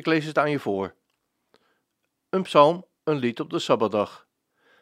[0.00, 0.94] Ik lees het aan je voor.
[2.28, 4.26] Een psalm, een lied op de Sabbatdag.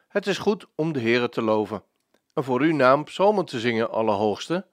[0.09, 1.85] Het is goed om de Heere te loven
[2.33, 4.67] en voor uw naam psalmen te zingen, Allerhoogste.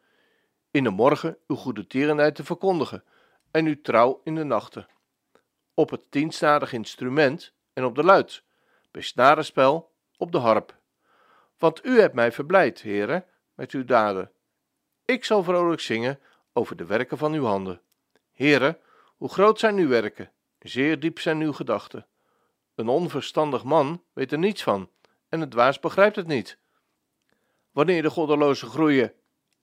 [0.71, 3.04] In de morgen uw goede tierenheid te verkondigen
[3.52, 4.88] en uw trouw in de nachten.
[5.73, 8.43] Op het tiensnadig instrument en op de luid,
[8.91, 10.77] bij snarenspel op de harp.
[11.57, 14.32] Want u hebt mij verblijd, Heere, met uw daden.
[15.05, 16.20] Ik zal vrolijk zingen
[16.54, 17.82] over de werken van uw handen.
[18.32, 18.80] Heere,
[19.18, 20.32] hoe groot zijn uw werken,
[20.68, 22.08] zeer diep zijn uw gedachten.
[22.76, 24.90] Een onverstandig man weet er niets van,
[25.30, 26.58] en het dwaas begrijpt het niet.
[27.71, 29.13] Wanneer de goddelozen groeien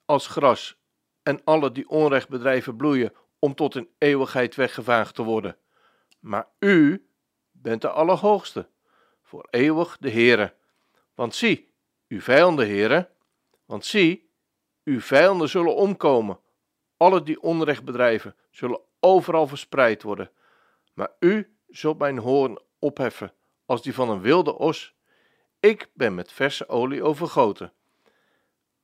[0.05, 0.77] als gras,
[1.23, 5.57] en alle die onrecht bedrijven bloeien om tot in eeuwigheid weggevaagd te worden.
[6.21, 7.07] Maar u
[7.51, 8.69] bent de Allerhoogste,
[9.23, 10.55] voor eeuwig de Heere.
[11.15, 11.73] Want zie,
[12.09, 13.11] uw vijanden, Heere,
[13.65, 14.31] want zie,
[14.85, 16.41] uw vijanden zullen omkomen.
[16.97, 20.31] Alle die onrecht bedrijven zullen overal verspreid worden.
[20.93, 23.33] Maar u zult mijn hoorn opheffen
[23.67, 24.95] als die van een wilde os.
[25.61, 27.73] Ik ben met verse olie overgoten.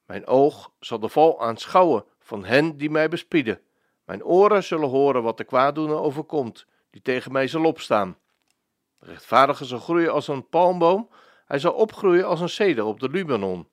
[0.06, 3.60] Mijn oog zal de val aanschouwen van hen die mij bespieden.
[4.04, 8.18] Mijn oren zullen horen wat de kwaaddoener overkomt, die tegen mij zal opstaan.
[8.98, 11.08] De rechtvaardige zal groeien als een palmboom,
[11.46, 13.68] hij zal opgroeien als een ceder op de Libanon.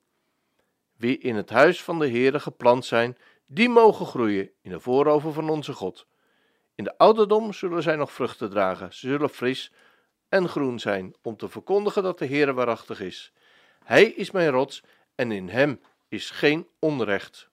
[0.96, 5.32] Wie in het huis van de Heere geplant zijn, die mogen groeien in de voorover
[5.32, 6.06] van onze God.
[6.76, 9.72] In de ouderdom zullen zij nog vruchten dragen, ze zullen fris
[10.28, 13.32] en groen zijn, om te verkondigen dat de Heere waarachtig is.
[13.84, 14.82] Hij is mijn rots
[15.14, 17.48] en in hem is geen onrecht.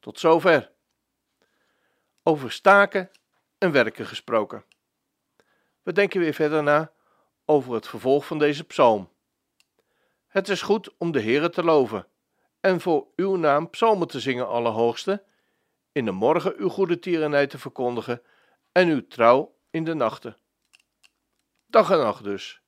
[0.00, 0.70] Tot zover.
[2.22, 3.10] Over staken
[3.58, 4.64] en werken gesproken.
[5.82, 6.92] We denken weer verder na
[7.44, 9.10] over het vervolg van deze psalm.
[10.26, 12.06] Het is goed om de Heere te loven
[12.60, 15.24] en voor uw naam psalmen te zingen, Allerhoogste,
[15.92, 18.22] in de morgen uw goede tierenheid te verkondigen
[18.72, 20.36] en uw trouw in de nachten.
[21.66, 22.60] Dag en nacht dus.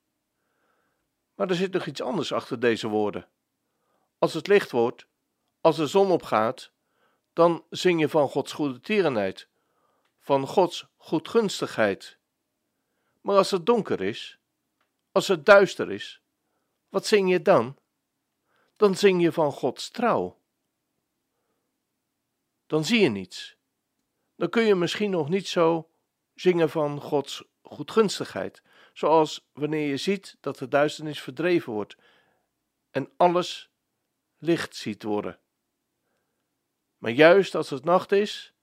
[1.35, 3.27] Maar er zit nog iets anders achter deze woorden.
[4.17, 5.07] Als het licht wordt,
[5.61, 6.71] als de zon opgaat,
[7.33, 9.47] dan zing je van Gods goede tierenheid,
[10.19, 12.17] van Gods goedgunstigheid.
[13.21, 14.39] Maar als het donker is,
[15.11, 16.21] als het duister is,
[16.89, 17.77] wat zing je dan?
[18.75, 20.37] Dan zing je van Gods trouw.
[22.67, 23.55] Dan zie je niets.
[24.35, 25.89] Dan kun je misschien nog niet zo
[26.33, 28.61] zingen van Gods goedgunstigheid,
[28.93, 31.95] zoals wanneer je ziet dat de duisternis verdreven wordt
[32.91, 33.69] en alles
[34.37, 35.39] licht ziet worden.
[36.97, 38.53] Maar juist als het nacht is,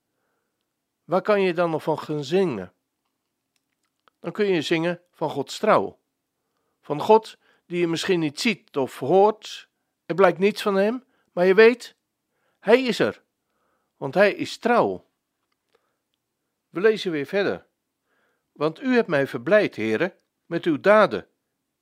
[1.04, 2.72] waar kan je dan nog van gaan zingen?
[4.20, 5.98] Dan kun je zingen van Gods trouw.
[6.80, 7.36] Van God
[7.66, 9.68] die je misschien niet ziet of hoort,
[10.06, 11.96] er blijkt niets van hem, maar je weet,
[12.58, 13.21] hij is er,
[14.02, 15.04] want hij is trouw.
[16.68, 17.66] We lezen weer verder.
[18.52, 20.14] Want u hebt mij verblijd, heren,
[20.46, 21.26] met uw daden.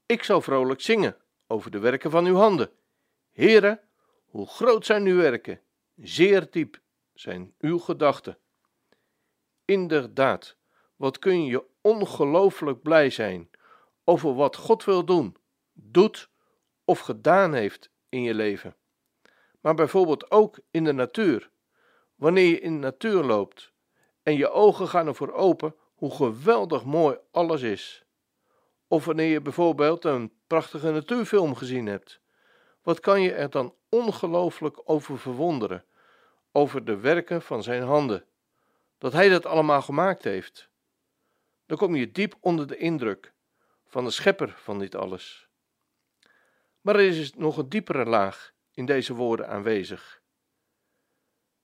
[0.06, 1.16] Ik zal vrolijk zingen
[1.46, 2.70] over de werken van uw handen.
[3.30, 3.80] Heren,
[4.24, 5.60] hoe groot zijn uw werken,
[5.96, 6.80] zeer diep
[7.14, 8.38] zijn uw gedachten.
[9.64, 10.56] Inderdaad,
[10.96, 13.50] wat kun je ongelooflijk blij zijn
[14.04, 15.36] over wat God wil doen,
[15.72, 16.28] doet
[16.84, 18.76] of gedaan heeft in je leven.
[19.60, 21.50] Maar bijvoorbeeld ook in de natuur.
[22.20, 23.72] Wanneer je in de natuur loopt
[24.22, 28.04] en je ogen gaan ervoor open hoe geweldig mooi alles is.
[28.86, 32.20] Of wanneer je bijvoorbeeld een prachtige natuurfilm gezien hebt.
[32.82, 35.84] Wat kan je er dan ongelooflijk over verwonderen?
[36.52, 38.24] Over de werken van zijn handen.
[38.98, 40.68] Dat hij dat allemaal gemaakt heeft.
[41.66, 43.32] Dan kom je diep onder de indruk
[43.86, 45.48] van de schepper van dit alles.
[46.80, 50.19] Maar er is nog een diepere laag in deze woorden aanwezig.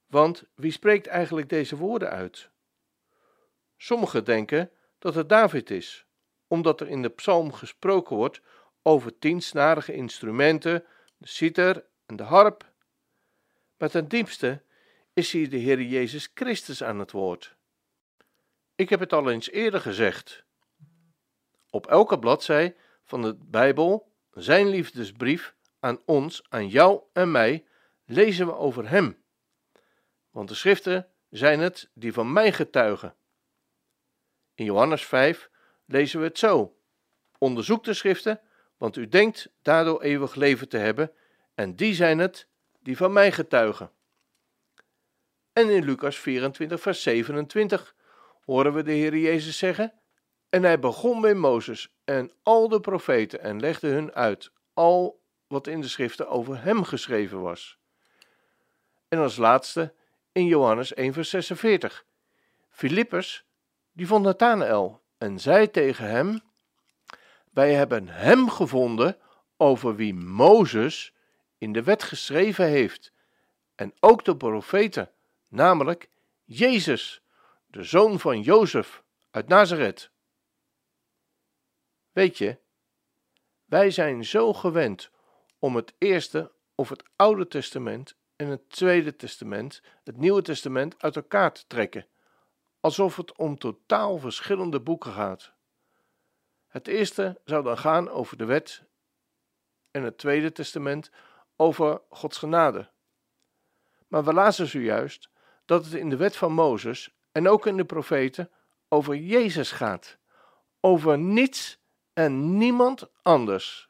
[0.07, 2.51] Want wie spreekt eigenlijk deze woorden uit?
[3.77, 6.07] Sommigen denken dat het David is,
[6.47, 8.41] omdat er in de psalm gesproken wordt
[8.83, 10.85] over tiensnarige instrumenten,
[11.17, 12.73] de citer en de harp.
[13.77, 14.63] Maar ten diepste
[15.13, 17.57] is hier de Heer Jezus Christus aan het woord.
[18.75, 20.45] Ik heb het al eens eerder gezegd.
[21.71, 27.67] Op elke bladzij van de Bijbel zijn liefdesbrief aan ons, aan jou en mij,
[28.05, 29.25] lezen we over Hem.
[30.37, 33.15] Want de schriften zijn het die van mij getuigen.
[34.55, 35.51] In Johannes 5
[35.85, 36.77] lezen we het zo:
[37.39, 38.41] Onderzoek de schriften,
[38.77, 41.13] want u denkt daardoor eeuwig leven te hebben,
[41.55, 42.49] en die zijn het
[42.81, 43.91] die van mij getuigen.
[45.53, 47.95] En in Lucas 24, vers 27
[48.45, 49.93] horen we de Heer Jezus zeggen:
[50.49, 55.67] En hij begon bij Mozes en al de profeten en legde hun uit al wat
[55.67, 57.79] in de schriften over hem geschreven was.
[59.09, 59.95] En als laatste
[60.37, 62.05] in Johannes 1, vers 46.
[62.69, 63.45] Filippus,
[63.93, 66.41] die vond Nathanael en zei tegen hem:
[67.51, 69.19] Wij hebben hem gevonden
[69.57, 71.15] over wie Mozes
[71.59, 73.13] in de wet geschreven heeft,
[73.75, 75.11] en ook de profeten,
[75.49, 76.09] namelijk
[76.45, 77.23] Jezus,
[77.67, 80.11] de zoon van Jozef uit Nazareth.
[82.13, 82.59] Weet je,
[83.65, 85.11] wij zijn zo gewend
[85.59, 91.17] om het Eerste of het Oude Testament en het Tweede Testament, het Nieuwe Testament, uit
[91.17, 92.07] elkaar te trekken,
[92.81, 95.53] alsof het om totaal verschillende boeken gaat.
[96.69, 98.85] Het eerste zou dan gaan over de wet
[99.91, 101.11] en het Tweede Testament
[101.57, 102.91] over Gods genade.
[104.09, 105.29] Maar we lazen zojuist
[105.65, 108.51] dat het in de wet van Mozes en ook in de profeten
[108.89, 110.19] over Jezus gaat,
[110.81, 111.79] over niets
[112.13, 113.89] en niemand anders.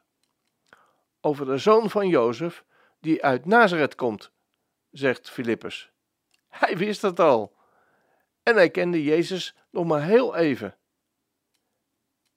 [1.21, 2.63] Over de zoon van Jozef
[2.99, 4.31] die uit Nazareth komt,
[4.97, 5.91] zegt Filippus.
[6.47, 7.55] Hij wist het al.
[8.43, 10.77] En hij kende Jezus nog maar heel even.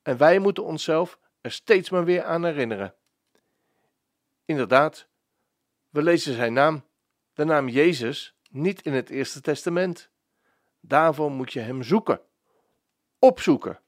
[0.03, 2.95] En wij moeten onszelf er steeds maar weer aan herinneren.
[4.45, 5.07] Inderdaad,
[5.89, 6.85] we lezen zijn naam,
[7.35, 10.11] de naam Jezus, niet in het Eerste Testament.
[10.81, 12.21] Daarvoor moet je hem zoeken,
[13.19, 13.81] opzoeken.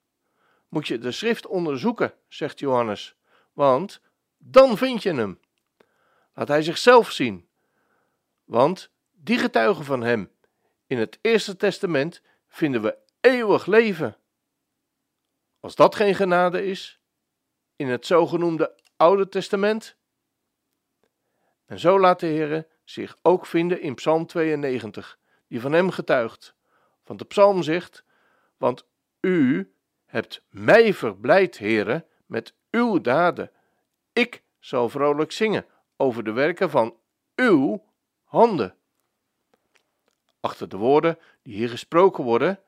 [0.69, 3.16] Moet je de schrift onderzoeken, zegt Johannes,
[3.52, 4.00] want
[4.38, 5.40] dan vind je hem.
[6.34, 7.48] Laat hij zichzelf zien,
[8.52, 10.31] want die getuigen van hem
[10.87, 14.16] in het Eerste Testament vinden we eeuwig leven.
[15.60, 17.00] Als dat geen genade is,
[17.76, 19.96] in het zogenoemde Oude Testament.
[21.66, 26.55] En zo laat de Heer zich ook vinden in Psalm 92, die van hem getuigt.
[27.05, 28.05] Want de psalm zegt:
[28.56, 28.87] Want
[29.20, 29.72] u
[30.05, 33.50] hebt mij verblijd, Heere, met uw daden.
[34.12, 35.66] Ik zal vrolijk zingen
[35.96, 36.96] over de werken van
[37.34, 37.90] uw
[38.32, 38.75] handen.
[40.40, 42.61] Achter de woorden die hier gesproken worden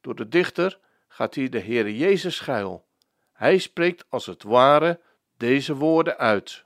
[0.00, 0.78] door de dichter
[1.08, 2.86] gaat hier de Heere Jezus schuil.
[3.32, 5.00] Hij spreekt als het ware
[5.36, 6.64] deze woorden uit.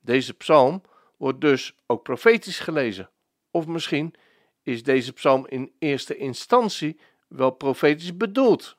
[0.00, 0.82] Deze psalm
[1.16, 3.10] wordt dus ook profetisch gelezen,
[3.50, 4.14] of misschien
[4.62, 8.76] is deze psalm in eerste instantie wel profetisch bedoeld.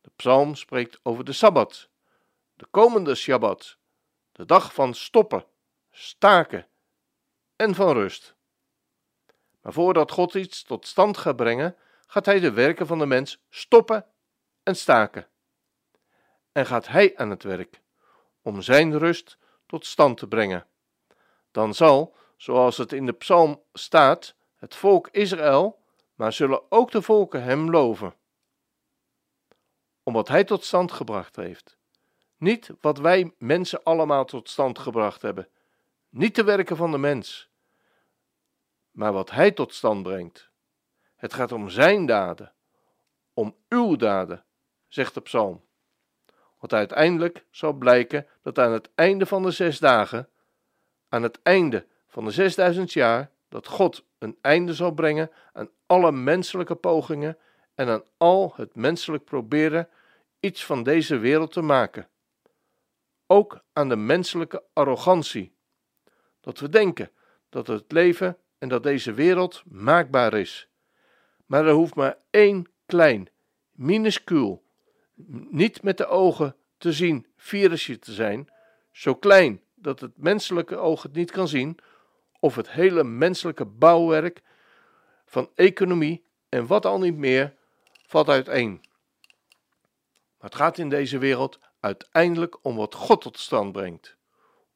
[0.00, 1.88] De psalm spreekt over de Sabbat,
[2.56, 3.76] de komende Shabbat,
[4.32, 5.44] de dag van stoppen,
[5.90, 6.67] staken
[7.58, 8.34] en van rust.
[9.60, 11.76] Maar voordat God iets tot stand gaat brengen,
[12.06, 14.06] gaat Hij de werken van de mens stoppen
[14.62, 15.26] en staken.
[16.52, 17.80] En gaat Hij aan het werk
[18.42, 20.66] om Zijn rust tot stand te brengen.
[21.50, 25.82] Dan zal, zoals het in de psalm staat, het volk Israël,
[26.14, 28.14] maar zullen ook de volken Hem loven.
[30.02, 31.76] Om wat Hij tot stand gebracht heeft.
[32.36, 35.48] Niet wat wij mensen allemaal tot stand gebracht hebben.
[36.08, 37.47] Niet de werken van de mens,
[38.98, 40.50] maar wat Hij tot stand brengt.
[41.16, 42.52] Het gaat om Zijn daden,
[43.32, 44.44] om uw daden,
[44.88, 45.64] zegt de psalm.
[46.58, 50.28] Want uiteindelijk zal blijken dat aan het einde van de zes dagen,
[51.08, 56.12] aan het einde van de zesduizend jaar, dat God een einde zal brengen aan alle
[56.12, 57.38] menselijke pogingen
[57.74, 59.88] en aan al het menselijk proberen
[60.40, 62.08] iets van deze wereld te maken.
[63.26, 65.56] Ook aan de menselijke arrogantie.
[66.40, 67.10] Dat we denken
[67.48, 70.68] dat het leven en dat deze wereld maakbaar is.
[71.46, 73.28] Maar er hoeft maar één klein,
[73.70, 74.64] minuscuul,
[75.50, 78.48] niet met de ogen te zien virusje te zijn,
[78.90, 81.78] zo klein dat het menselijke oog het niet kan zien,
[82.40, 84.42] of het hele menselijke bouwwerk
[85.26, 87.54] van economie en wat al niet meer
[88.06, 88.70] valt uiteen.
[90.38, 94.16] Maar het gaat in deze wereld uiteindelijk om wat God tot stand brengt,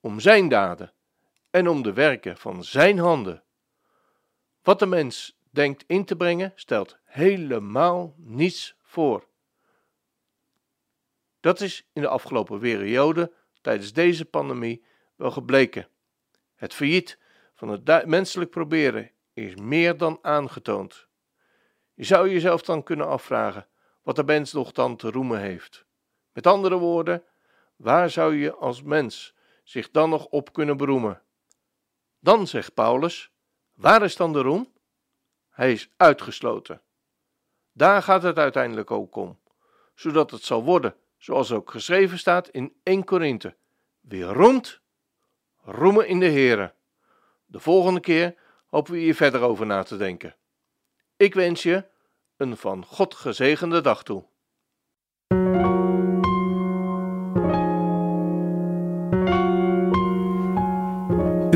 [0.01, 0.93] om Zijn daden
[1.51, 3.43] en om de werken van Zijn handen.
[4.63, 9.27] Wat de mens denkt in te brengen, stelt helemaal niets voor.
[11.41, 14.85] Dat is in de afgelopen periode tijdens deze pandemie
[15.17, 15.89] wel gebleken.
[16.55, 17.19] Het failliet
[17.55, 21.07] van het menselijk proberen is meer dan aangetoond.
[21.95, 23.67] Je zou jezelf dan kunnen afvragen
[24.03, 25.85] wat de mens nog dan te roemen heeft.
[26.33, 27.25] Met andere woorden,
[27.77, 31.23] waar zou je als mens zich dan nog op kunnen beroemen?
[32.19, 33.32] Dan zegt Paulus:
[33.75, 34.73] waar is dan de roem?
[35.51, 36.81] Hij is uitgesloten.
[37.73, 39.39] Daar gaat het uiteindelijk ook om,
[39.95, 43.57] zodat het zal worden, zoals ook geschreven staat in 1 Korinthe.
[44.01, 44.81] Wie roemt,
[45.65, 46.75] roemen in de Here.
[47.47, 48.35] De volgende keer
[48.67, 50.37] hopen we hier verder over na te denken.
[51.17, 51.85] Ik wens je
[52.37, 54.25] een van God gezegende dag toe.